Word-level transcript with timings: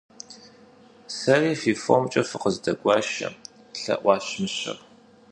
-Сэри 1.17 1.53
фи 1.61 1.73
фомкӀэ 1.83 2.21
фыкъыздэгуашэ!– 2.29 3.27
лъэӀуащ 3.81 4.25
мыщэр. 4.41 4.77